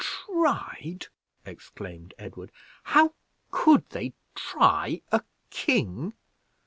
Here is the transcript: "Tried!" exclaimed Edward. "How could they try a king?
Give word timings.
"Tried!" 0.03 1.09
exclaimed 1.45 2.15
Edward. 2.17 2.51
"How 2.85 3.13
could 3.51 3.87
they 3.91 4.13
try 4.35 5.03
a 5.11 5.21
king? 5.51 6.13